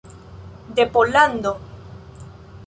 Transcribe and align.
De 0.75 0.83
Pollando. 0.93 1.51